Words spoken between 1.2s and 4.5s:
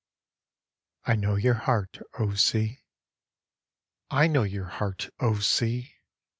YOUR HEART, O SEA! I know